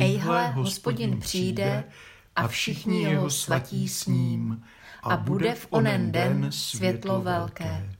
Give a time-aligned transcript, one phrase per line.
[0.00, 1.84] Ejhle, hospodin přijde
[2.36, 4.64] a všichni jeho svatí s ním
[5.02, 7.94] a bude v onen den světlo velké.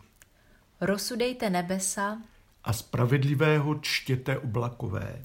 [0.81, 2.19] Rozsudejte nebesa
[2.65, 5.25] A spravedlivého čtěte oblakové.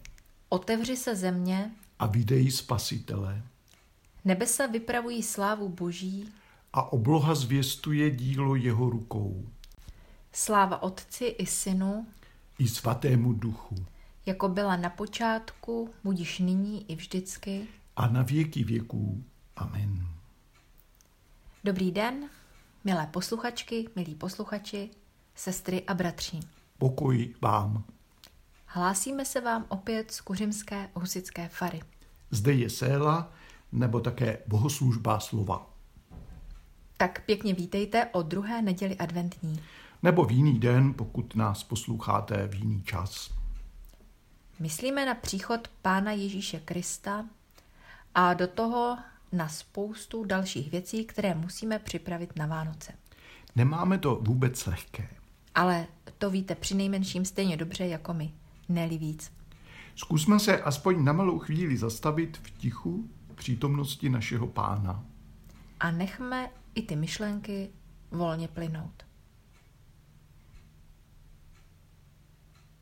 [0.49, 3.41] Otevři se země, a videjí spasitele.
[4.25, 6.29] nebesa vypravují slávu Boží,
[6.73, 9.45] A obloha zvěstuje dílo jeho rukou.
[10.33, 12.07] Sláva Otci i Synu,
[12.59, 13.85] i svatému duchu
[14.27, 17.67] jako byla na počátku, budiš nyní i vždycky.
[17.95, 19.23] a na věky věků.
[19.55, 20.07] Amen.
[21.63, 22.29] Dobrý den,
[22.83, 24.89] milé posluchačky, milí posluchači,
[25.35, 26.39] sestry a bratři.
[26.77, 27.83] Pokoj vám.
[28.65, 31.81] Hlásíme se vám opět z Kuřimské husické fary.
[32.31, 33.31] Zde je séla,
[33.71, 35.69] nebo také bohoslužba slova.
[36.97, 39.59] Tak pěkně vítejte o druhé neděli adventní.
[40.03, 43.31] Nebo v jiný den, pokud nás posloucháte v jiný čas.
[44.59, 47.25] Myslíme na příchod Pána Ježíše Krista
[48.15, 48.97] a do toho
[49.31, 52.93] na spoustu dalších věcí, které musíme připravit na Vánoce.
[53.55, 55.09] Nemáme to vůbec lehké.
[55.55, 58.33] Ale to víte při nejmenším stejně dobře jako my,
[58.69, 59.31] neli víc.
[59.95, 65.05] Zkusme se aspoň na malou chvíli zastavit v tichu v přítomnosti našeho pána.
[65.79, 67.69] A nechme i ty myšlenky
[68.11, 69.03] volně plynout.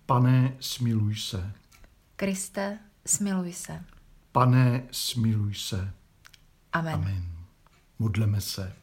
[0.05, 1.53] Pane, smiluj se.
[2.17, 3.83] Kriste, smiluj se.
[4.31, 5.93] Pane, smiluj se.
[6.73, 6.93] Amen.
[6.93, 7.23] Amen.
[7.99, 8.73] Modleme se.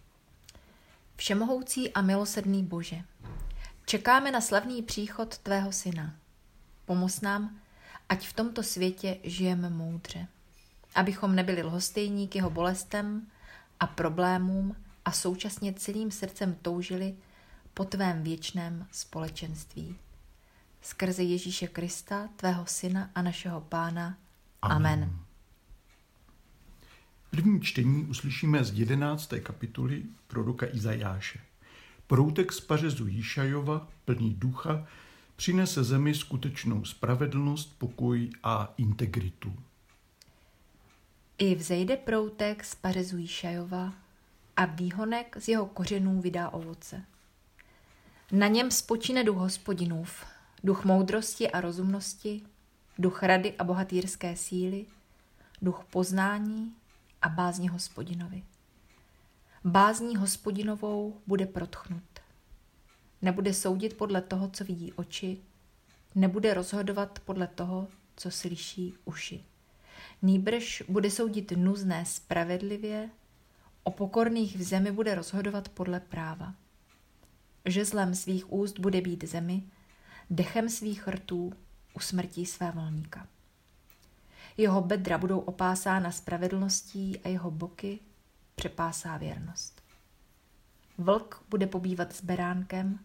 [1.17, 3.03] Všemohoucí a milosrdný Bože,
[3.87, 6.15] čekáme na slavný příchod Tvého Syna.
[6.85, 7.61] Pomoz nám,
[8.09, 10.27] ať v tomto světě žijeme moudře.
[10.95, 13.27] Abychom nebyli lhostejní k jeho bolestem
[13.81, 17.15] a problémům a současně celým srdcem toužili
[17.75, 19.99] po Tvém věčném společenství.
[20.83, 24.19] Skrze Ježíše Krista, Tvého Syna a našeho Pána.
[24.63, 24.77] Amen.
[24.77, 25.19] Amen.
[27.31, 29.33] První čtení uslyšíme z 11.
[29.43, 31.41] kapitoly proroka Izajáše.
[32.07, 34.87] Proutek z pařezu Jíšajova, plný ducha,
[35.37, 39.55] přinese zemi skutečnou spravedlnost, pokoj a integritu.
[41.39, 43.93] I vzejde proutek z pařezu Jíšajova
[44.57, 47.05] a výhonek z jeho kořenů vydá ovoce.
[48.33, 50.25] Na něm spočine duch hospodinův,
[50.65, 52.43] duch moudrosti a rozumnosti,
[52.99, 54.87] duch rady a bohatýrské síly,
[55.63, 56.75] duch poznání
[57.23, 58.43] a bázní hospodinovi.
[59.65, 62.03] Bázní hospodinovou bude protchnut.
[63.23, 65.39] Nebude soudit podle toho, co vidí oči,
[66.15, 69.45] nebude rozhodovat podle toho, co slyší uši.
[70.23, 73.11] Nýbrž bude soudit nuzné spravedlivě,
[73.85, 76.55] o pokorných v zemi bude rozhodovat podle práva.
[77.65, 79.63] Žezlem svých úst bude být zemi,
[80.33, 81.53] dechem svých rtů
[81.95, 83.27] usmrtí své volníka.
[84.57, 87.99] Jeho bedra budou opásána spravedlností a jeho boky
[88.55, 89.83] přepásá věrnost.
[90.99, 92.99] Vlk bude pobývat s beránkem,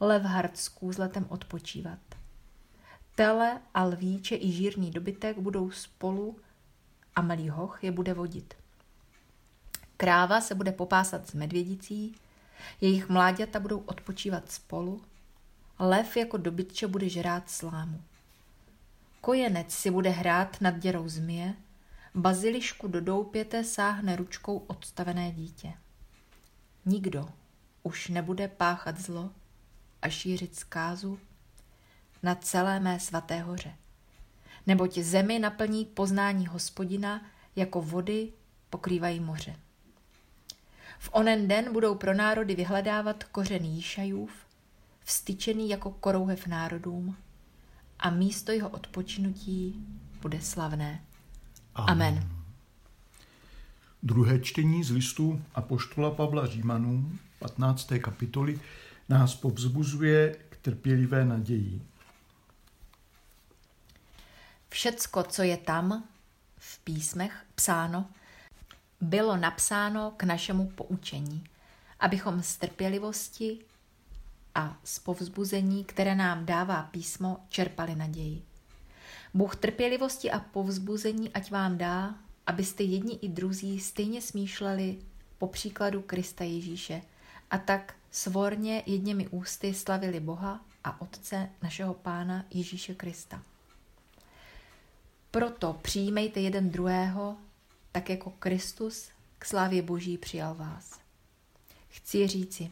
[0.00, 1.98] lev hard s kůzletem odpočívat.
[3.14, 6.36] Tele a lvíče i žírný dobytek budou spolu
[7.16, 8.54] a malý hoch je bude vodit.
[9.96, 12.14] Kráva se bude popásat s medvědicí,
[12.80, 15.02] jejich mláďata budou odpočívat spolu,
[15.78, 18.02] lev jako dobytče bude žrát slámu.
[19.20, 21.54] Kojenec si bude hrát nad děrou zmije,
[22.14, 25.72] bazilišku do doupěte sáhne ručkou odstavené dítě.
[26.84, 27.28] Nikdo
[27.82, 29.30] už nebude páchat zlo
[30.02, 31.18] a šířit zkázu
[32.22, 33.74] na celé mé svaté hoře.
[34.66, 37.26] Neboť zemi naplní poznání hospodina,
[37.56, 38.32] jako vody
[38.70, 39.56] pokrývají moře.
[40.98, 44.45] V onen den budou pro národy vyhledávat kořen Jíšajův,
[45.06, 47.16] vstyčený jako korouhev národům,
[47.98, 49.86] a místo jeho odpočinutí
[50.22, 51.04] bude slavné.
[51.74, 51.90] Amen.
[51.90, 52.28] Amen.
[54.02, 57.92] Druhé čtení z listu Apoštola Pavla Římanům, 15.
[58.00, 58.60] kapitoly,
[59.08, 61.82] nás povzbuzuje k trpělivé naději.
[64.68, 66.04] Všecko, co je tam
[66.58, 68.06] v písmech psáno,
[69.00, 71.44] bylo napsáno k našemu poučení,
[72.00, 73.58] abychom z trpělivosti
[74.56, 78.42] a z povzbuzení, které nám dává písmo, čerpali naději.
[79.34, 82.14] Bůh trpělivosti a povzbuzení ať vám dá,
[82.46, 84.98] abyste jedni i druzí stejně smýšleli
[85.38, 87.02] po příkladu Krista Ježíše
[87.50, 93.42] a tak svorně jedněmi ústy slavili Boha a Otce našeho Pána Ježíše Krista.
[95.30, 97.36] Proto přijímejte jeden druhého,
[97.92, 101.00] tak jako Kristus k slávě Boží přijal vás.
[101.88, 102.70] Chci říci,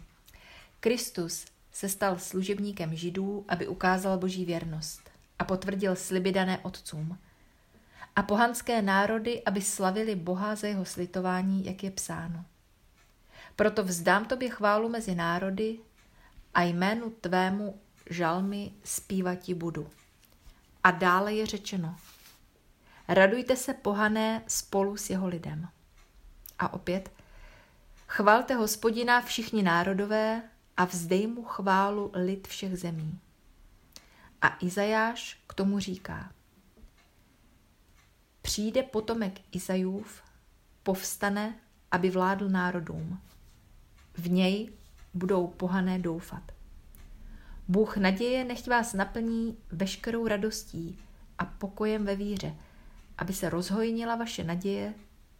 [0.81, 1.45] Kristus
[1.75, 7.19] se stal služebníkem židů, aby ukázal boží věrnost a potvrdil sliby dané otcům.
[8.17, 12.45] a pohanské národy, aby slavili Boha za jeho slitování, jak je psáno.
[13.57, 15.79] Proto vzdám tobě chválu mezi národy
[16.55, 17.81] a jménu tvému
[18.11, 19.91] žalmy zpívati budu.
[20.85, 21.97] A dále je řečeno,
[23.09, 25.69] radujte se pohané spolu s jeho lidem.
[26.59, 27.11] A opět,
[28.07, 30.43] chvalte hospodina všichni národové
[30.77, 33.19] a vzdej mu chválu lid všech zemí.
[34.43, 36.33] A Izajáš k tomu říká,
[38.43, 40.23] přijde potomek Izajův,
[40.83, 41.55] povstane,
[41.91, 43.21] aby vládl národům.
[44.15, 44.73] V něj
[45.15, 46.43] budou pohané doufat.
[47.69, 50.99] Bůh naděje nechť vás naplní veškerou radostí
[51.39, 52.55] a pokojem ve víře,
[53.19, 54.95] aby se rozhojnila vaše naděje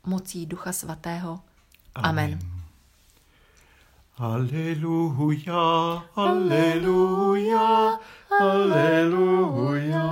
[0.07, 1.41] mocí Ducha Svatého.
[1.95, 2.33] Amen.
[2.35, 2.54] Amen.
[4.17, 7.99] Aleluja, aleluja,
[8.41, 10.05] aleluja.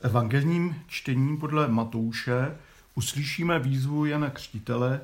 [0.00, 2.58] Evangelním čtením podle Matouše
[2.94, 5.00] uslyšíme výzvu Jana Křtitele,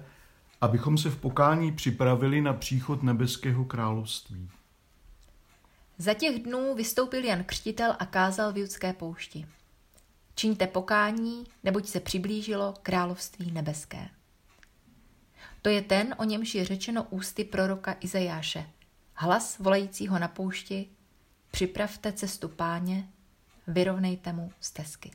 [0.60, 4.50] abychom se v pokání připravili na příchod nebeského království.
[5.98, 9.46] Za těch dnů vystoupil Jan Křtitel a kázal v judské poušti.
[10.34, 14.08] Čiňte pokání, neboť se přiblížilo království nebeské.
[15.62, 18.66] To je ten, o němž je řečeno ústy proroka Izajáše.
[19.14, 20.88] Hlas volajícího na poušti,
[21.50, 23.08] připravte cestu páně,
[23.66, 25.10] vyrovnejte mu stezky.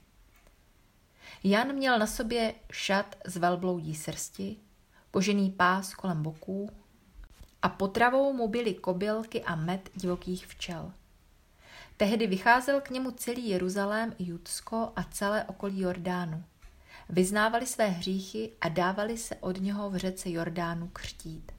[1.43, 4.57] Jan měl na sobě šat z velbloudí srsti,
[5.11, 6.69] kožený pás kolem boků
[7.61, 10.93] a potravou mu byly kobylky a med divokých včel.
[11.97, 16.43] Tehdy vycházel k němu celý Jeruzalém Judsko a celé okolí Jordánu.
[17.11, 21.51] Vyznávali své hříchy a dávali se od něho v řece Jordánu křtít.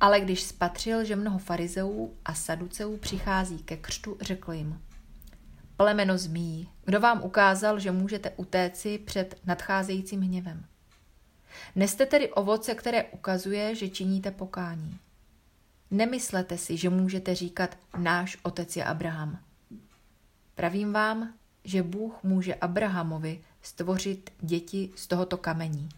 [0.00, 4.80] Ale když spatřil, že mnoho farizeů a saduceů přichází ke křtu, řekl jim–
[5.80, 10.64] Plemeno zmí, kdo vám ukázal, že můžete utéci před nadcházejícím hněvem?
[11.76, 14.98] Neste tedy ovoce, které ukazuje, že činíte pokání.
[15.90, 19.38] Nemyslete si, že můžete říkat náš otec je Abraham.
[20.54, 21.34] Pravím vám,
[21.64, 25.88] že Bůh může Abrahamovi stvořit děti z tohoto kamení.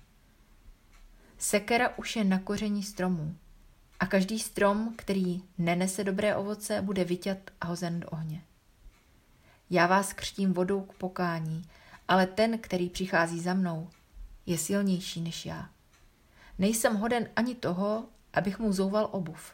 [1.39, 3.37] Sekera už je na koření stromů
[4.01, 8.43] a každý strom, který nenese dobré ovoce, bude vyťat a hozen do ohně.
[9.71, 11.65] Já vás křtím vodou k pokání,
[12.09, 13.91] ale ten, který přichází za mnou,
[14.47, 15.69] je silnější než já.
[16.59, 19.53] Nejsem hoden ani toho, abych mu zouval obuv.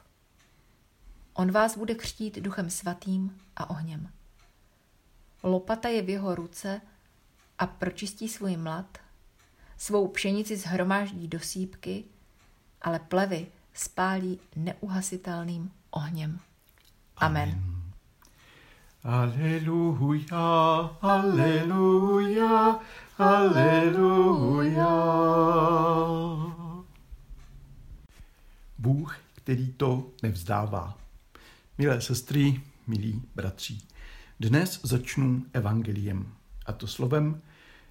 [1.35, 4.11] On vás bude křtít duchem svatým a ohněm.
[5.43, 6.81] Lopata je v jeho ruce
[7.59, 8.99] a pročistí svůj mlad,
[9.77, 12.05] svou pšenici zhromáždí do sípky,
[12.83, 16.41] ale plevy spálí neuhasitelným ohněm.
[17.17, 17.49] Amen.
[17.49, 17.79] Amen.
[19.05, 20.41] Aleluja,
[21.03, 22.81] aleluja,
[23.19, 24.89] aleluja.
[28.79, 30.99] Bůh, který to nevzdává.
[31.79, 33.79] Milé sestry, milí bratři,
[34.41, 36.33] dnes začnu evangeliem,
[36.67, 37.43] a to slovem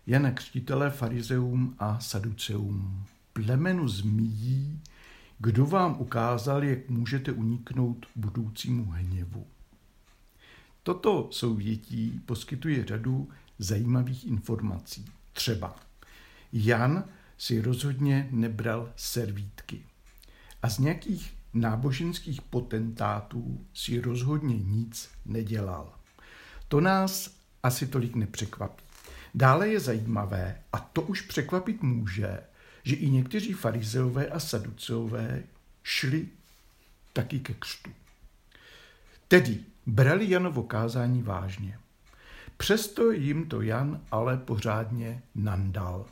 [0.08, 3.06] Jana Křtitele farizeum a saduceum.
[3.34, 4.82] Plemenu zmíjí,
[5.40, 9.48] kdo vám ukázal, jak můžete uniknout budoucímu hněvu.
[10.84, 15.06] Toto souvětí poskytuje řadu zajímavých informací.
[15.34, 15.76] Třeba
[16.54, 17.04] Jan
[17.38, 19.86] si rozhodně nebral servítky
[20.62, 25.94] a z nějakých náboženských potentátů si rozhodně nic nedělal.
[26.68, 28.87] To nás asi tolik nepřekvapí.
[29.38, 32.40] Dále je zajímavé, a to už překvapit může,
[32.84, 35.44] že i někteří farizeové a saduceové
[35.84, 36.28] šli
[37.14, 37.92] taky ke křtu.
[39.28, 41.80] Tedy brali Janovo kázání vážně.
[42.58, 46.06] Přesto jim to Jan ale pořádně nandal.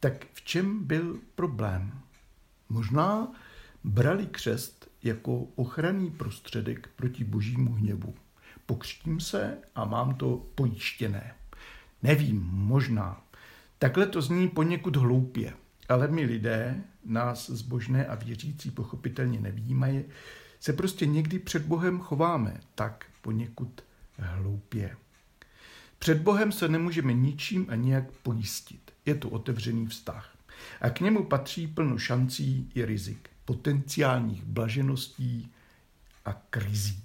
[0.00, 2.00] Tak v čem byl problém?
[2.68, 3.32] Možná
[3.84, 8.14] brali křest jako ochranný prostředek proti božímu hněvu.
[8.66, 11.34] Pokřtím se a mám to pojištěné.
[12.04, 13.22] Nevím, možná.
[13.78, 15.54] Takhle to zní poněkud hloupě,
[15.88, 20.04] ale my lidé, nás zbožné a věřící pochopitelně nevnímají,
[20.60, 23.84] se prostě někdy před Bohem chováme tak poněkud
[24.18, 24.96] hloupě.
[25.98, 28.90] Před Bohem se nemůžeme ničím a nijak pojistit.
[29.06, 30.36] Je to otevřený vztah.
[30.80, 35.52] A k němu patří plno šancí i rizik, potenciálních blažeností
[36.24, 37.02] a krizí.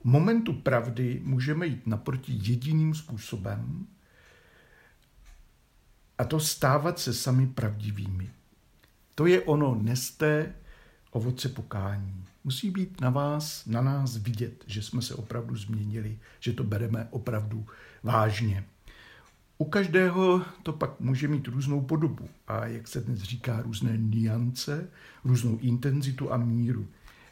[0.00, 3.86] V momentu pravdy můžeme jít naproti jediným způsobem,
[6.18, 8.30] a to stávat se sami pravdivými.
[9.14, 10.54] To je ono neste
[11.10, 12.24] ovoce pokání.
[12.44, 17.08] Musí být na vás, na nás vidět, že jsme se opravdu změnili, že to bereme
[17.10, 17.66] opravdu
[18.02, 18.64] vážně.
[19.58, 24.88] U každého to pak může mít různou podobu a, jak se dnes říká, různé niance,
[25.24, 26.88] různou intenzitu a míru.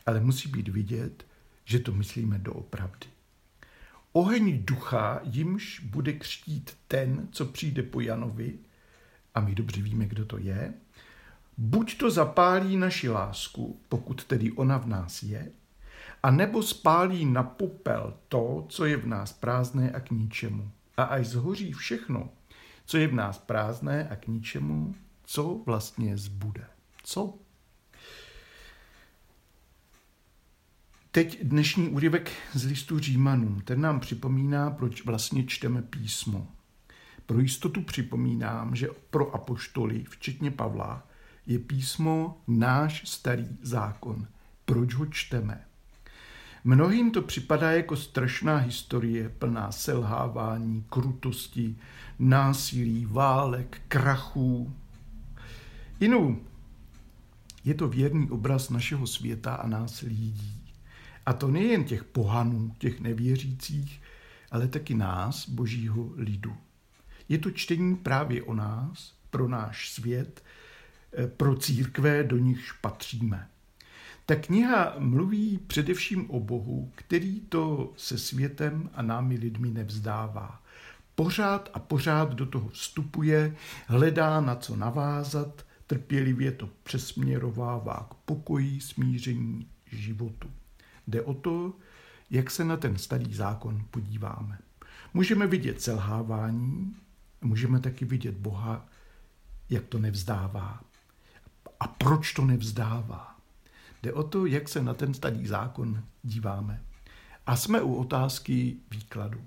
[0.07, 1.27] Ale musí být vidět,
[1.65, 3.07] že to myslíme doopravdy.
[4.13, 8.59] Oheň ducha, jimž bude křtít ten, co přijde po Janovi,
[9.35, 10.75] a my dobře víme, kdo to je,
[11.59, 15.51] buď to zapálí naši lásku, pokud tedy ona v nás je,
[16.23, 20.71] a nebo spálí na popel to, co je v nás prázdné a k ničemu.
[20.97, 22.29] A až zhoří všechno,
[22.87, 26.67] co je v nás prázdné a k ničemu, co vlastně zbude.
[27.03, 27.35] Co?
[31.11, 33.61] Teď dnešní úryvek z listu Římanům.
[33.61, 36.49] Ten nám připomíná, proč vlastně čteme písmo.
[37.27, 41.07] Pro jistotu připomínám, že pro apoštoly, včetně Pavla,
[41.47, 44.27] je písmo náš starý zákon.
[44.65, 45.65] Proč ho čteme?
[46.65, 51.77] Mnohým to připadá jako strašná historie plná selhávání, krutosti,
[52.19, 54.73] násilí, válek, krachů.
[56.01, 56.39] Jinou
[57.65, 60.73] je to věrný obraz našeho světa a nás lidí.
[61.27, 64.03] A to nejen těch pohanů, těch nevěřících,
[64.51, 66.57] ale taky nás, božího lidu.
[67.29, 70.43] Je to čtení právě o nás, pro náš svět,
[71.13, 73.49] eh, pro církve, do nichž patříme.
[74.27, 80.63] Ta kniha mluví především o Bohu, který to se světem a námi lidmi nevzdává.
[81.15, 88.81] Pořád a pořád do toho vstupuje, hledá na co navázat, trpělivě to přesměrovává k pokoji,
[88.81, 90.51] smíření, životu.
[91.07, 91.73] Jde o to,
[92.31, 94.59] jak se na ten starý zákon podíváme.
[95.15, 96.97] Můžeme vidět selhávání,
[97.45, 98.87] můžeme taky vidět Boha,
[99.71, 100.81] jak to nevzdává.
[101.81, 103.37] A proč to nevzdává?
[104.03, 106.83] Jde o to, jak se na ten starý zákon díváme.
[107.47, 109.45] A jsme u otázky výkladu.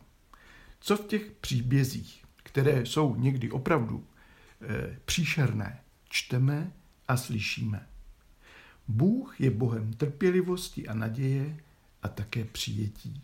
[0.79, 4.07] Co v těch příbězích, které jsou někdy opravdu
[4.61, 6.71] e, příšerné, čteme
[7.07, 7.87] a slyšíme?
[8.87, 11.57] Bůh je Bohem trpělivosti a naděje
[12.03, 13.23] a také přijetí.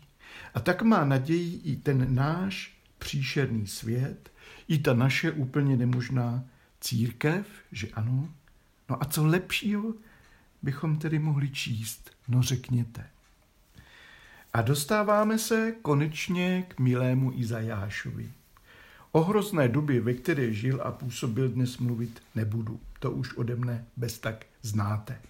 [0.54, 4.32] A tak má naději i ten náš příšerný svět,
[4.68, 6.44] i ta naše úplně nemožná
[6.80, 8.28] církev, že ano.
[8.90, 9.94] No a co lepšího
[10.62, 12.10] bychom tedy mohli číst?
[12.28, 13.06] No řekněte.
[14.52, 18.30] A dostáváme se konečně k milému Izajášovi.
[19.12, 22.80] O hrozné době, ve které žil a působil, dnes mluvit nebudu.
[22.98, 25.20] To už ode mne bez tak znáte.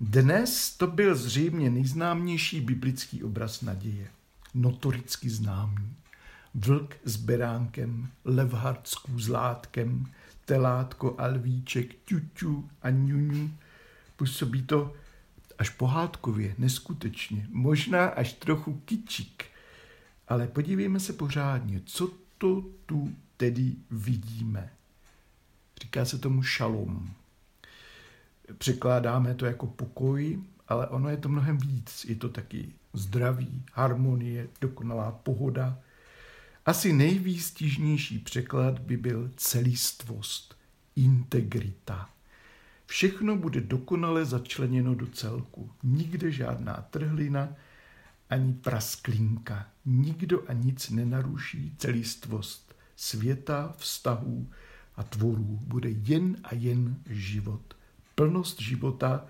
[0.00, 4.08] Dnes to byl zřejmě nejznámější biblický obraz naděje.
[4.54, 5.94] Notoricky známý.
[6.58, 10.06] Vlk s beránkem, levhard s kůzlátkem,
[10.44, 13.50] telátko a lvíček, ťuťu a ňuňu.
[14.16, 14.94] Působí to
[15.58, 19.44] až pohádkově, neskutečně, možná až trochu kyčik.
[20.28, 24.70] Ale podívejme se pořádně, co to tu tedy vidíme.
[25.82, 27.10] Říká se tomu šalom.
[28.58, 32.04] Překládáme to jako pokoj, ale ono je to mnohem víc.
[32.04, 35.78] Je to taky zdraví, harmonie, dokonalá pohoda.
[36.66, 40.58] Asi nejvýstižnější překlad by byl celistvost,
[40.96, 42.10] integrita.
[42.86, 45.70] Všechno bude dokonale začleněno do celku.
[45.82, 47.48] Nikde žádná trhlina
[48.30, 49.66] ani prasklinka.
[49.84, 54.50] Nikdo a nic nenaruší celistvost světa, vztahů
[54.96, 55.60] a tvorů.
[55.62, 57.76] Bude jen a jen život
[58.14, 59.26] plnost života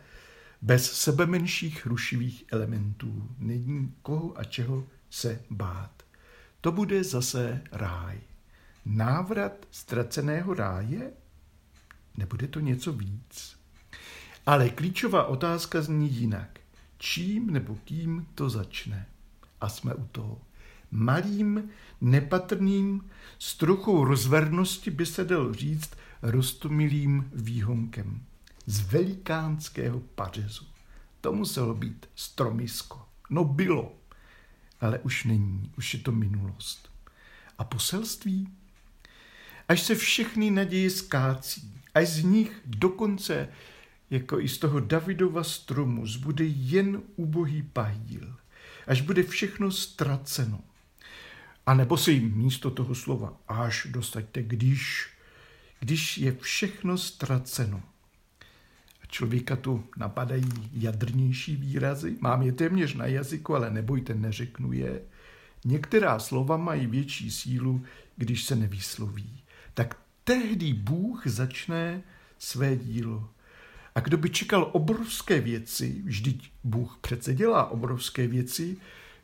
[0.63, 3.29] bez sebe menších rušivých elementů.
[3.39, 5.96] Není koho a čeho se bát.
[6.67, 8.19] To bude zase ráj.
[8.87, 11.13] Návrat ztraceného ráje?
[12.17, 13.57] Nebude to něco víc?
[14.47, 16.61] Ale klíčová otázka zní jinak.
[16.99, 19.07] Čím nebo kým to začne?
[19.61, 20.41] A jsme u toho.
[20.91, 21.71] Malým,
[22.01, 25.91] nepatrným, s trochou rozvernosti by se dal říct
[26.23, 28.23] rostomilým výhonkem
[28.67, 30.65] z velikánského pařezu.
[31.21, 33.03] To muselo být stromisko.
[33.31, 33.93] No bylo,
[34.81, 36.91] ale už není, už je to minulost.
[37.59, 38.49] A poselství?
[39.69, 43.49] Až se všechny naděje skácí, až z nich dokonce,
[44.11, 48.37] jako i z toho Davidova stromu, zbude jen ubohý pahýl,
[48.87, 50.61] až bude všechno ztraceno.
[51.67, 55.09] A nebo si místo toho slova až dostaňte, když,
[55.81, 57.83] když je všechno ztraceno,
[59.09, 62.17] Člověka tu napadají jadrnější výrazy.
[62.21, 65.03] Mám je téměř na jazyku, ale nebojte, neřeknu je.
[65.65, 67.85] Některá slova mají větší sílu,
[68.17, 69.43] když se nevysloví.
[69.75, 72.03] Tak tehdy Bůh začne
[72.39, 73.29] své dílo.
[73.95, 78.77] A kdo by čekal obrovské věci, vždyť Bůh přece dělá obrovské věci,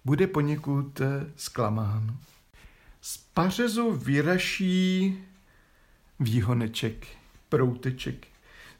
[0.05, 2.17] bude poněkud eh, zklamán.
[3.01, 5.19] Z pařezu vyraší
[6.21, 7.07] výhoneček,
[7.49, 8.27] prouteček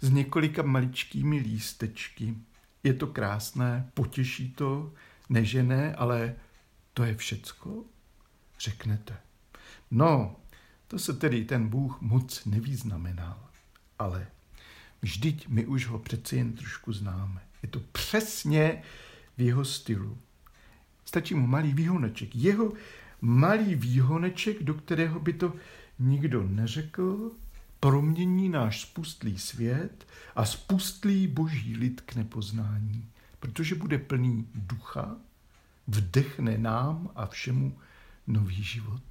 [0.03, 2.35] s několika maličkými lístečky.
[2.83, 4.93] Je to krásné, potěší to,
[5.29, 6.35] nežené, ale
[6.95, 7.85] to je všecko,
[8.61, 9.17] řeknete.
[9.91, 10.37] No,
[10.89, 13.51] to se tedy ten Bůh moc nevýznamenal,
[13.99, 14.27] ale
[15.03, 17.41] vždyť my už ho přeci jen trošku známe.
[17.63, 18.83] Je to přesně
[19.37, 20.19] v jeho stylu.
[21.05, 22.37] Stačí mu malý výhoneček.
[22.37, 22.73] Jeho
[23.21, 25.53] malý výhoneček, do kterého by to
[25.99, 27.31] nikdo neřekl,
[27.83, 33.09] promění náš spustlý svět a spustlý boží lid k nepoznání,
[33.41, 35.17] protože bude plný ducha,
[35.87, 37.79] vdechne nám a všemu
[38.27, 39.03] nový život.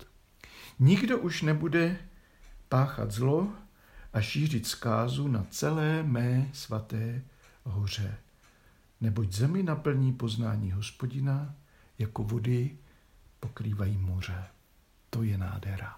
[0.79, 1.97] Nikdo už nebude
[2.69, 3.53] páchat zlo
[4.13, 7.21] a šířit zkázu na celé mé svaté
[7.63, 8.17] hoře.
[9.01, 11.55] Neboť zemi naplní poznání hospodina,
[11.99, 12.77] jako vody
[13.39, 14.43] pokrývají moře.
[15.09, 15.95] To je nádhera.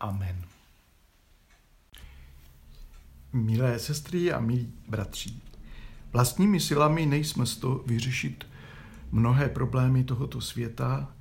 [0.00, 0.57] Amen.
[3.32, 5.30] Milé sestry a milí bratři,
[6.12, 8.46] vlastními silami nejsme z to vyřešit
[9.12, 11.14] mnohé problémy tohoto světa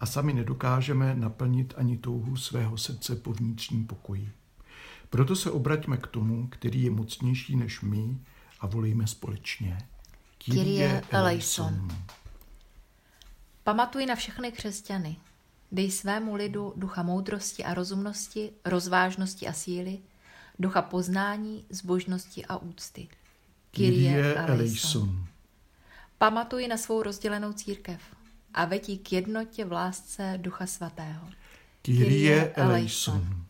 [0.00, 4.32] a sami nedokážeme naplnit ani touhu svého srdce po vnitřním pokoji.
[5.10, 8.18] Proto se obraťme k tomu, který je mocnější než my
[8.60, 9.78] a volíme společně.
[10.38, 11.88] Kyrie eleison.
[13.64, 15.16] Pamatuj na všechny křesťany.
[15.72, 19.98] Dej svému lidu ducha moudrosti a rozumnosti, rozvážnosti a síly,
[20.60, 23.08] ducha poznání, zbožnosti a úcty.
[23.70, 25.26] Kyrie eleison.
[26.18, 28.00] Pamatuj na svou rozdělenou církev
[28.54, 31.28] a vetí k jednotě v lásce Ducha Svatého.
[31.82, 33.44] Kyrie eleison.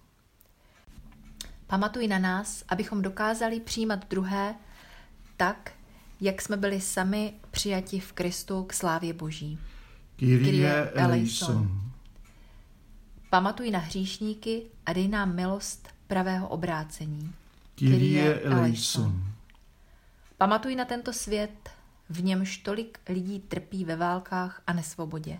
[1.66, 4.54] Pamatuj na nás, abychom dokázali přijímat druhé
[5.36, 5.72] tak,
[6.20, 9.58] jak jsme byli sami přijati v Kristu k slávě Boží.
[10.16, 11.80] Kyrie eleison.
[13.30, 17.32] Pamatuj na hříšníky a dej nám milost pravého obrácení.
[17.74, 19.24] Kyrie eleison.
[20.38, 21.70] Pamatuj na tento svět,
[22.08, 25.38] v němž tolik lidí trpí ve válkách a nesvobodě.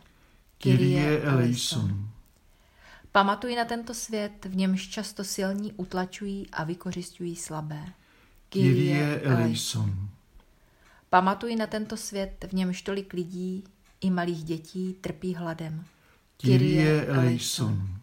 [0.58, 2.08] Kyrie eleison.
[3.12, 7.84] Pamatuj na tento svět, v němž často silní utlačují a vykořišťují slabé.
[8.48, 10.08] Kyrie eleison.
[11.10, 13.64] Pamatuj na tento svět, v němž tolik lidí
[14.00, 15.84] i malých dětí trpí hladem.
[16.36, 18.00] Kyrie eleison.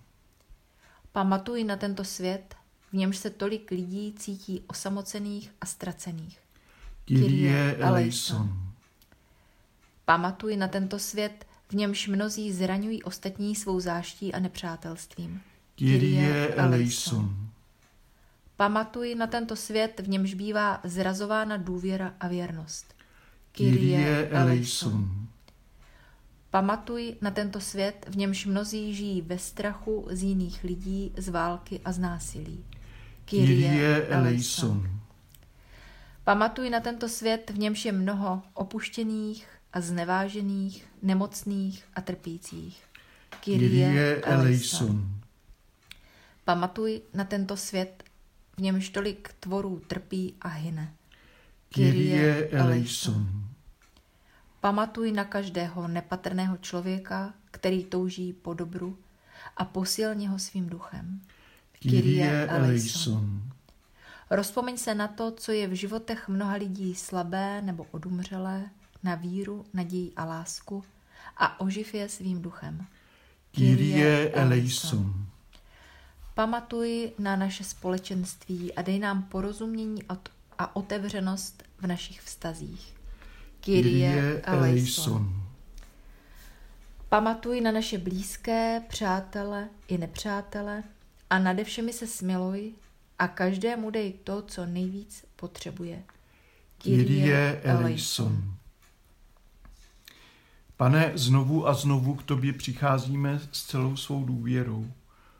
[1.17, 2.55] Pamatuj na tento svět,
[2.89, 6.39] v němž se tolik lidí cítí osamocených a ztracených.
[7.05, 8.49] Kyrie eleison.
[10.05, 15.41] Pamatuj na tento svět, v němž mnozí zraňují ostatní svou záští a nepřátelstvím.
[15.75, 17.35] Kyrie eleison.
[18.57, 22.95] Pamatuj na tento svět, v němž bývá zrazována důvěra a věrnost.
[23.51, 25.27] Kyrie eleison.
[26.49, 31.79] Pamatuj na tento svět, v němž mnozí žijí ve strachu z jiných lidí, z války
[31.85, 32.65] a z násilí.
[33.25, 34.89] Kyrie eleison.
[36.23, 42.83] Pamatuj na tento svět, v němž je mnoho opuštěných a znevážených, nemocných a trpících.
[43.39, 45.07] Kyrie eleison.
[46.45, 48.03] Pamatuj na tento svět,
[48.57, 50.93] v němž tolik tvorů trpí a hyne.
[51.69, 53.46] Kyrie eleison.
[54.67, 58.97] Pamatuj na každého nepatrného člověka, který touží po dobru
[59.57, 61.21] a posilně ho svým duchem.
[61.79, 63.41] Kyrie eleison.
[64.29, 68.69] Rozpomeň se na to, co je v životech mnoha lidí slabé nebo odumřelé,
[69.03, 70.83] na víru, naději a lásku
[71.37, 72.85] a oživ je svým duchem.
[73.51, 75.25] Kyrie eleison.
[76.33, 80.01] Pamatuj na naše společenství a dej nám porozumění
[80.57, 82.96] a otevřenost v našich vztazích.
[83.67, 85.43] Kyrie eleison.
[87.09, 90.83] Pamatuj na naše blízké, přátele i nepřátele
[91.29, 92.71] a nade všemi se smiluj
[93.19, 96.03] a každému dej to, co nejvíc potřebuje.
[96.77, 98.53] Kyrie eleison.
[100.77, 104.91] Pane, znovu a znovu k tobě přicházíme s celou svou důvěrou.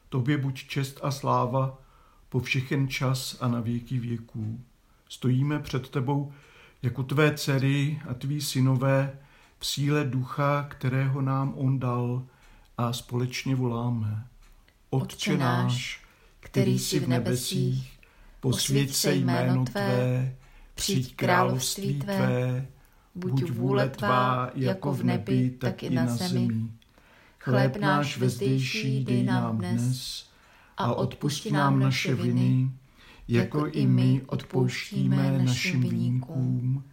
[0.09, 1.81] Tobě buď čest a sláva
[2.29, 4.59] po všechen čas a na věky věků.
[5.09, 6.33] Stojíme před tebou
[6.81, 9.19] jako tvé dcery a tví synové
[9.59, 12.23] v síle ducha, kterého nám on dal
[12.77, 14.23] a společně voláme.
[14.89, 16.03] Otče náš,
[16.39, 17.99] který jsi v nebesích,
[18.39, 20.35] posvěď se jméno Tvé,
[20.75, 22.67] přijď království Tvé,
[23.15, 26.71] buď vůle Tvá jako v nebi, tak i na zemi.
[27.39, 30.25] Chléb náš vezdejší dej nám dnes
[30.77, 32.71] a odpusti nám naše viny,
[33.27, 36.83] jako i my odpouštíme našim viníkům.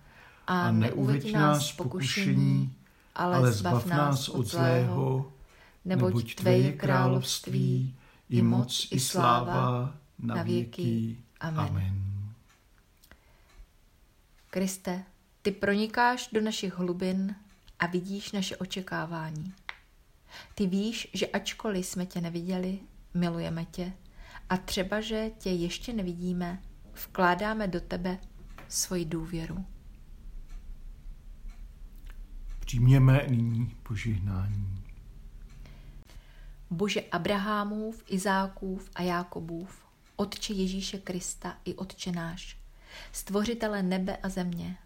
[0.47, 2.75] A neuveď nás pokušení,
[3.14, 5.33] ale zbav nás od zlého,
[5.85, 7.94] neboť Tvé je království,
[8.29, 11.16] i moc, i sláva, na věky.
[11.40, 11.61] Amen.
[11.61, 12.05] Amen.
[14.51, 15.05] Kriste,
[15.42, 17.35] Ty pronikáš do našich hlubin
[17.79, 19.53] a vidíš naše očekávání.
[20.55, 22.79] Ty víš, že ačkoliv jsme tě neviděli,
[23.14, 23.92] milujeme tě
[24.49, 26.63] a třeba, že tě ještě nevidíme,
[27.05, 28.19] vkládáme do tebe
[28.69, 29.65] svoji důvěru.
[32.61, 34.85] Přijměme nyní požehnání.
[36.71, 39.85] Bože Abrahamův, Izákův a Jákobův,
[40.17, 42.59] Otče Ježíše Krista i Otče náš,
[43.13, 44.77] Stvořitele nebe a země,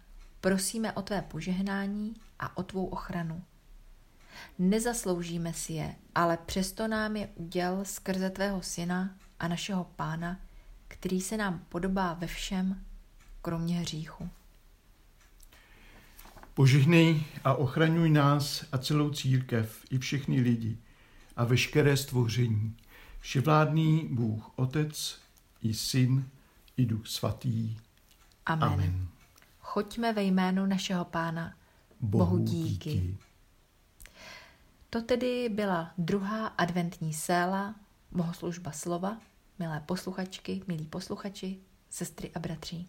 [0.41, 3.43] prosíme o tvé požehnání a o tvou ochranu.
[4.59, 10.39] Nezasloužíme si je, ale přesto nám je uděl skrze tvého syna a našeho pána,
[10.87, 12.83] který se nám podobá ve všem,
[13.41, 14.29] kromě hříchu.
[16.53, 20.77] Požehnej a ochraňuj nás a celou církev i všechny lidi
[21.35, 22.77] a veškeré stvoření.
[23.19, 25.19] Vševládný Bůh Otec
[25.61, 26.29] i Syn
[26.77, 27.77] i Duch Svatý.
[28.45, 28.69] Amen.
[28.69, 29.07] Amen.
[29.59, 31.53] Choďme ve jménu našeho Pána.
[32.01, 32.89] Bohu, Bohu díky.
[32.89, 33.17] díky.
[34.89, 37.75] To tedy byla druhá adventní séla,
[38.11, 39.17] bohoslužba slova,
[39.59, 42.85] milé posluchačky, milí posluchači, sestry a bratři.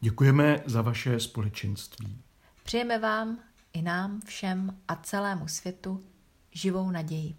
[0.00, 2.22] Děkujeme za vaše společenství.
[2.62, 3.38] Přejeme vám
[3.72, 6.04] i nám všem a celému světu
[6.52, 7.34] živou naději.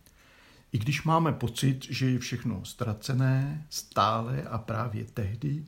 [0.72, 5.66] I když máme pocit, že je všechno ztracené, stále a právě tehdy,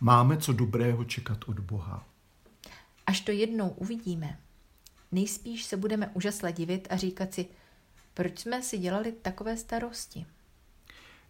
[0.00, 2.06] máme co dobrého čekat od Boha.
[3.06, 4.38] Až to jednou uvidíme,
[5.12, 7.46] nejspíš se budeme úžasle divit a říkat si,
[8.14, 10.26] proč jsme si dělali takové starosti.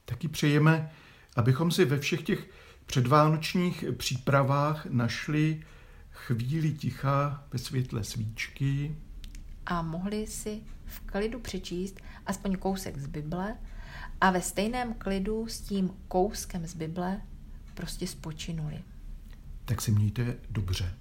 [0.07, 0.91] Taky přejeme,
[1.37, 2.51] abychom si ve všech těch
[2.87, 5.63] předvánočních přípravách našli
[6.11, 8.97] chvíli ticha ve světle svíčky.
[9.67, 13.57] A mohli si v klidu přečíst aspoň kousek z Bible
[14.21, 17.21] a ve stejném klidu s tím kouskem z Bible
[17.75, 18.83] prostě spočinuli.
[19.65, 20.95] Tak se mějte dobře.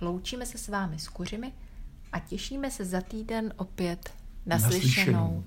[0.00, 1.52] Loučíme se s vámi s kuřimi
[2.12, 4.14] a těšíme se za týden opět
[4.46, 4.78] naslyšenou.
[4.78, 5.44] naslyšenou.